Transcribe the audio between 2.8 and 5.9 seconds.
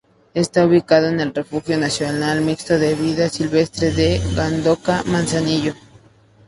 Vida Silvestre de Gandoca-Manzanillo.